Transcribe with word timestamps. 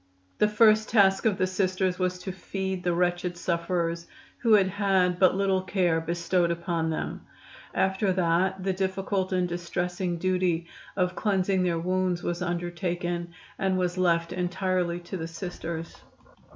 The 0.39 0.47
first 0.47 0.89
task 0.89 1.25
of 1.25 1.37
the 1.37 1.45
Sisters 1.45 1.99
was 1.99 2.17
to 2.23 2.31
feed 2.31 2.81
the 2.83 2.95
wretched 2.95 3.37
sufferers, 3.37 4.07
who 4.39 4.53
had 4.53 4.67
had 4.67 5.19
but 5.19 5.35
little 5.35 5.61
care 5.61 6.01
bestowed 6.01 6.49
upon 6.49 6.89
them. 6.89 7.21
After 7.75 8.11
that 8.13 8.63
the 8.63 8.73
difficult 8.73 9.31
and 9.31 9.47
distressing 9.47 10.17
duty 10.17 10.65
of 10.97 11.13
cleansing 11.15 11.61
their 11.61 11.77
wounds 11.77 12.23
was 12.23 12.41
undertaken 12.41 13.35
and 13.59 13.77
was 13.77 13.95
left 13.95 14.33
entirely 14.33 14.99
to 15.01 15.17
the 15.17 15.27
Sisters. 15.27 15.95